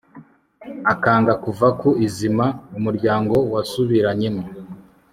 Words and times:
akanga 0.93 1.33
kuva 1.43 1.67
ku 1.79 1.89
izima 2.07 2.45
umuryango 2.77 3.35
wasubiranyemo 3.53 4.43